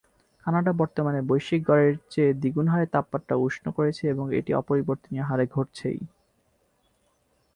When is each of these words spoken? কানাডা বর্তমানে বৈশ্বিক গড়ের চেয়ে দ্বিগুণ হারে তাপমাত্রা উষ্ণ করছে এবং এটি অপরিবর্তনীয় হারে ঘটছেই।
কানাডা 0.45 0.71
বর্তমানে 0.73 1.19
বৈশ্বিক 1.21 1.61
গড়ের 1.67 1.93
চেয়ে 2.09 2.31
দ্বিগুণ 2.33 2.67
হারে 2.67 2.85
তাপমাত্রা 2.93 3.35
উষ্ণ 3.37 3.65
করছে 3.71 4.03
এবং 4.07 4.25
এটি 4.39 4.51
অপরিবর্তনীয় 4.53 5.25
হারে 5.29 5.45
ঘটছেই। 5.55 5.99